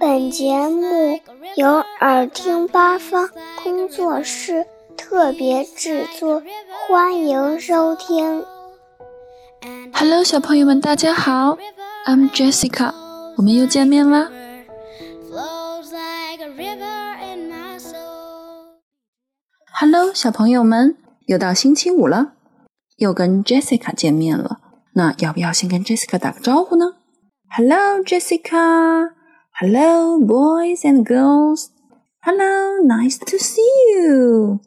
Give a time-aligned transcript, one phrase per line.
[0.00, 1.20] 本节目
[1.54, 3.28] 由耳听八方
[3.62, 4.66] 工作室
[4.96, 6.42] 特别制作，
[6.88, 8.44] 欢迎收听。
[9.92, 11.56] Hello，小朋友们，大家好
[12.06, 12.92] ，I'm Jessica，
[13.36, 14.28] 我们又见面啦。
[19.80, 22.32] Hello，小朋友们，又到星期五了，
[22.96, 24.58] 又跟 Jessica 见面了。
[24.94, 26.94] 那要不要先跟 Jessica 打个招呼呢
[27.56, 29.17] ？Hello, Jessica.
[29.60, 31.70] Hello, boys and girls.
[32.20, 34.60] Hello, nice to see you.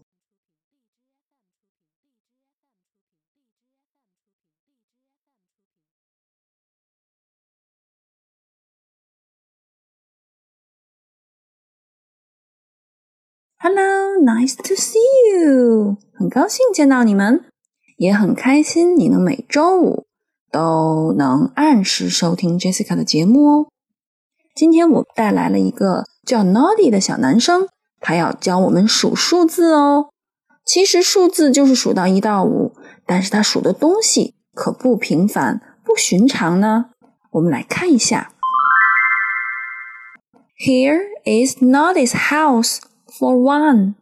[13.59, 14.99] Hello, nice to see
[15.31, 15.95] you.
[16.13, 17.45] 很高兴见到你们，
[17.95, 20.05] 也很开心你能每周五
[20.51, 23.70] 都能按时收听 Jessica 的节目哦。
[24.53, 27.69] 今天我带来了一个叫 Noddy 的小男生，
[28.01, 30.09] 他要教我们数数字哦。
[30.65, 36.87] 其实数字就是数到一到五，但是他数的东西可不平凡、不寻常呢。
[37.31, 38.33] 我们来看一下
[40.59, 43.95] ，Here is Noddy's house for one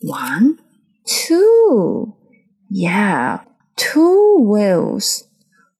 [0.00, 0.56] One,
[1.04, 2.14] two,
[2.70, 3.40] yeah,
[3.76, 5.22] two wheels,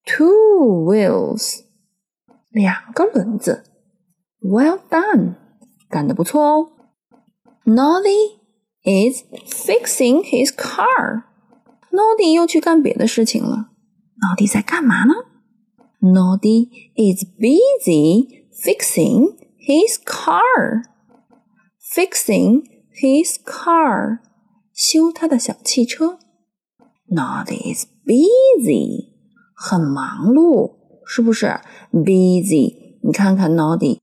[0.05, 1.61] two wheels，
[2.51, 3.65] 两个轮子。
[4.42, 5.36] Well done，
[5.90, 6.72] 干得不错哦。
[7.66, 8.38] Noddy
[8.84, 11.24] is fixing his car。
[11.92, 13.70] Noddy 又去干别的事情了。
[14.22, 15.14] Noddy 在干嘛呢
[16.02, 20.84] ？Noddy is busy fixing his car.
[21.94, 22.64] Fixing
[23.02, 24.20] his car，
[24.74, 26.20] 修他的小汽车。
[27.10, 29.14] Noddy is busy，
[29.56, 30.76] 很忙碌，
[31.06, 31.60] 是不是
[31.92, 34.00] ？Busy，你看看 Noddy，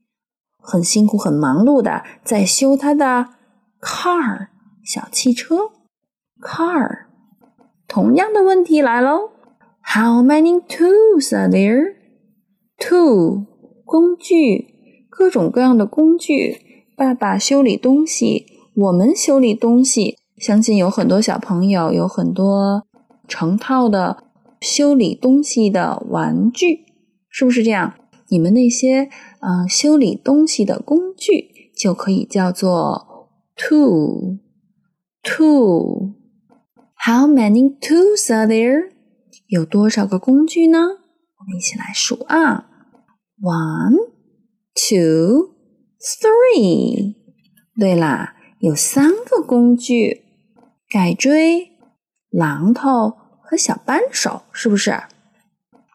[0.64, 3.26] 很辛苦、很忙碌的在修他的
[3.80, 4.48] car
[4.82, 5.70] 小汽车。
[6.40, 7.06] Car，
[7.86, 9.30] 同样的问题来喽。
[9.82, 13.44] How many tools are there？Tool，
[13.84, 16.56] 工具，各种各样的工具。
[16.96, 18.46] 爸爸修理东西。
[18.74, 22.84] 我们修理东西，相信有很多小朋友有很多
[23.28, 24.24] 成套的
[24.60, 26.84] 修理东西的玩具，
[27.30, 27.94] 是不是这样？
[28.28, 29.10] 你们那些
[29.40, 34.38] 嗯修理东西的工具就可以叫做 tool。
[35.22, 36.14] tool。
[37.06, 38.90] How many tools are there？
[39.46, 40.78] 有多少个工具呢？
[40.78, 42.68] 我们一起来数啊
[43.40, 43.96] ，one,
[44.74, 45.54] two,
[46.00, 47.14] three。
[47.78, 48.36] 对啦。
[48.60, 50.24] 有三个工具：
[50.88, 51.72] 改锥、
[52.32, 54.90] 榔头和小扳手，是不是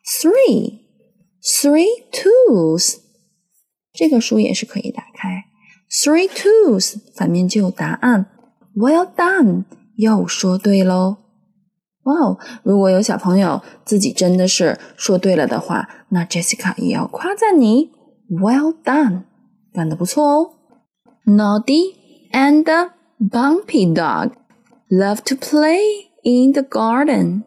[0.05, 0.81] ？Three,
[1.49, 2.97] three tools。
[3.93, 5.45] 这个书也是可以打开。
[5.89, 8.27] Three tools 反面就有答案。
[8.75, 9.65] Well done，
[9.95, 11.17] 又说对喽！
[12.03, 17.91] 哇哦，如果有小朋友自己真的是说对了的话，那 Jessica 也要夸赞你
[18.29, 19.23] ，Well done，
[19.73, 20.53] 干得不错哦。
[21.25, 21.95] Noddy
[22.31, 22.63] and
[23.19, 24.31] Bumpy Dog
[24.89, 25.79] love to play
[26.23, 27.43] in the garden。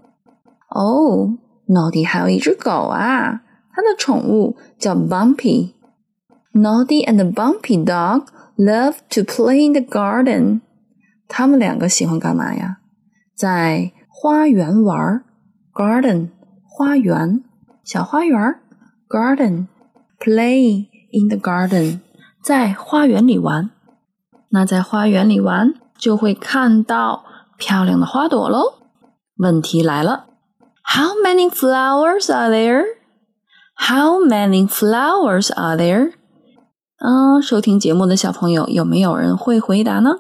[0.69, 1.39] 哦
[1.69, 10.62] ，Noddy 还有一只狗啊，它的宠物叫 Bumpy。Noddy and the Bumpy Dog love to play in the garden。
[11.28, 12.80] 他们两个喜欢干嘛呀？
[13.36, 15.24] 在花园玩，
[15.74, 16.30] garden
[16.64, 17.44] 花园，
[17.84, 18.60] 小花园，
[19.08, 19.68] garden
[20.20, 22.00] play in the garden
[22.42, 23.70] 在花园里玩。
[24.50, 27.26] 那在花园里玩就会看到
[27.58, 28.80] 漂亮的花朵喽。
[29.36, 30.26] 问题来了，
[30.96, 32.84] How many flowers are there?
[33.82, 36.14] How many flowers are there?
[37.00, 40.20] 嗯，收听节目的小朋友有没有人会回答呢？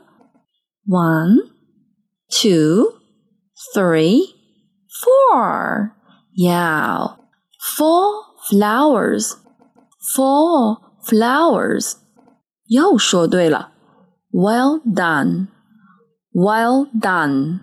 [0.88, 1.38] One,
[2.30, 2.94] two,
[3.74, 4.36] three,
[5.04, 5.92] four.
[6.36, 7.16] Yeah,
[7.76, 9.34] four flowers.
[10.16, 11.94] Four flowers.
[12.68, 13.72] 又说对了，
[14.32, 15.48] Well done.
[16.32, 17.62] Well done.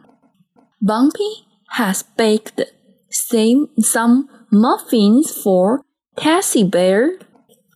[0.80, 1.44] Bumpy
[1.76, 2.66] has baked
[3.08, 5.82] same some muffins for
[6.19, 7.17] Tessie Bear.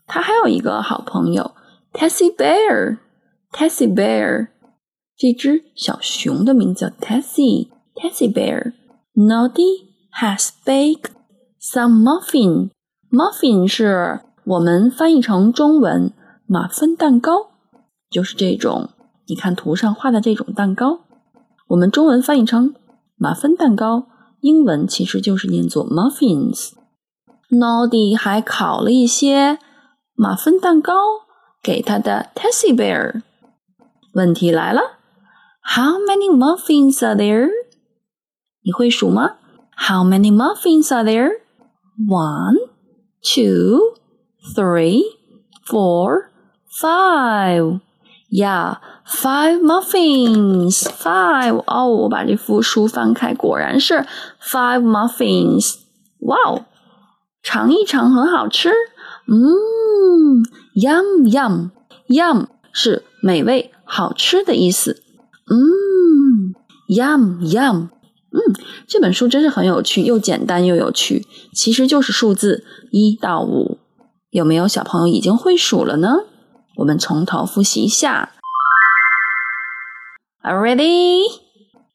[0.06, 1.52] 他还有一个好朋友
[1.94, 2.98] ，Tessie Bear。
[3.54, 4.50] Tessie Bear
[5.16, 8.74] 这只小熊的名字叫 Tessie Tessie Bear。
[9.16, 9.88] Noddy
[10.20, 11.12] has baked
[11.62, 12.72] some muffin.
[13.10, 16.12] Muffin 是我们翻译成中文
[16.46, 17.52] 马芬蛋糕，
[18.10, 18.90] 就是这种
[19.28, 21.00] 你看图上画的这种蛋糕。
[21.70, 22.76] 我们中文翻译成
[23.16, 24.08] 马芬蛋糕，
[24.42, 26.74] 英文其实就是念作 muffins。
[27.53, 29.59] Noddy 还烤了一些
[30.15, 30.93] 马芬蛋糕
[31.63, 33.23] 给他的 Tessie Bear。
[34.13, 34.99] 问题来了。
[35.63, 37.49] How many muffins are there?
[38.65, 39.37] 你会数吗？
[39.77, 41.31] How many muffins are there?
[42.09, 42.57] One,
[43.23, 43.95] two,
[44.55, 45.03] three,
[45.67, 46.31] four,
[46.81, 47.81] five.
[48.31, 48.77] Yeah,
[49.07, 50.83] five muffins.
[50.83, 51.63] Five.
[51.67, 54.07] 哦，我把这幅书翻开，果然是
[54.43, 55.77] five muffins.
[56.21, 56.65] 哇哦，
[57.44, 58.72] 尝一尝，很好吃。
[59.28, 60.44] 嗯
[60.76, 61.70] ，yum yum
[62.08, 65.04] yum 是美味、好吃的意思。
[65.50, 66.56] 嗯
[66.88, 67.90] ，yum yum，
[68.32, 68.40] 嗯，
[68.88, 73.78] 这本书真是很有趣，又简单又有趣，其实就是数字一到五。
[74.32, 76.24] 有没有小朋友已经会数了呢？
[76.78, 78.32] 我们从头复习一下。
[80.42, 81.22] Are ready?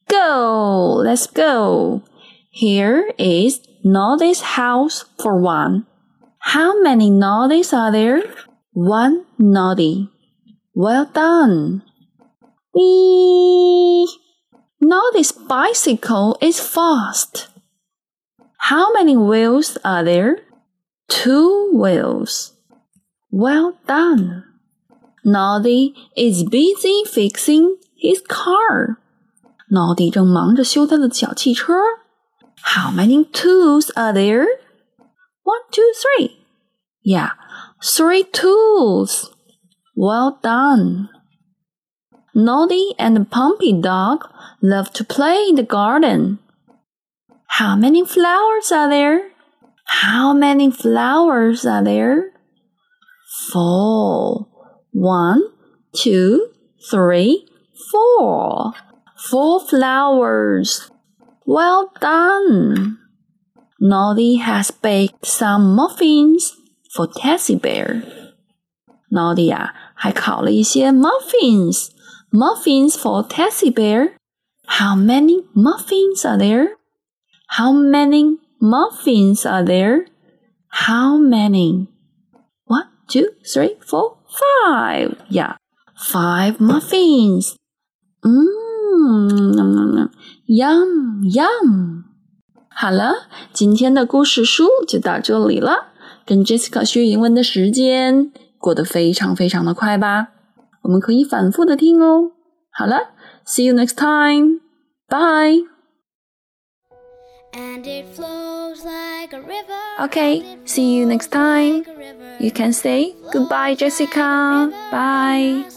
[0.07, 1.03] Go!
[1.05, 2.03] Let's go.
[2.53, 5.86] Here is Noddy's house for one.
[6.40, 8.24] How many Noddies are there?
[8.74, 10.10] One Noddy.
[10.74, 11.84] Well done.
[12.74, 14.08] Whee!
[14.82, 17.50] Now this bicycle is fast.
[18.58, 20.40] How many wheels are there?
[21.08, 22.54] Two wheels.
[23.32, 24.44] Well done.
[25.24, 28.98] Noddy is busy fixing his car.
[29.70, 31.74] Noddy 正忙着修他的小汽车。
[32.63, 34.47] How many tools are there?
[35.43, 36.39] One, two, three.
[37.03, 37.31] Yeah,
[37.83, 39.35] three tools.
[39.97, 41.09] Well done.
[42.35, 44.29] Noddy and Pumpy Dog
[44.63, 46.39] love to play in the garden.
[47.47, 49.31] How many flowers are there?
[49.87, 52.33] How many flowers are there?
[53.53, 54.47] Four.
[54.93, 55.43] One,
[55.95, 56.49] two,
[56.91, 57.49] three,
[57.91, 58.73] four.
[59.17, 60.91] Four flowers.
[61.48, 62.98] Well done.
[63.80, 66.54] Noddy has baked some muffins
[66.94, 68.04] for Tessie Bear.
[69.12, 71.90] Noddy 啊，还烤了一些 muffins
[72.32, 74.14] muffins for Tessie Bear.
[74.66, 76.78] How many muffins are there?
[77.58, 80.06] How many muffins are there?
[80.70, 81.88] How many?
[82.66, 84.18] One, two, three, four,
[84.66, 85.18] five.
[85.30, 85.58] Yeah,
[85.96, 87.56] five muffins.
[88.26, 90.10] Mmm,
[90.48, 92.04] yum, yum.
[92.70, 95.94] 好了，今天的故事书就到这里了。
[96.26, 100.30] 跟 Jessica 学英文的时间过得非常非常的快吧。
[100.84, 102.32] 我们可以反复的听哦。
[102.72, 103.10] 好了，
[103.46, 104.62] See you next time.
[105.10, 105.68] Bye.
[110.00, 111.84] Okay, see you next time.
[112.40, 114.72] You can say goodbye, Jessica.
[114.92, 115.77] Bye.